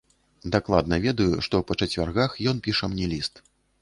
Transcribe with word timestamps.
Дакладна 0.55 0.97
ведаю, 1.03 1.29
што 1.47 1.61
па 1.73 1.77
чацвяргах 1.81 2.31
ён 2.53 2.63
піша 2.69 2.91
мне 2.95 3.05
ліст. 3.13 3.33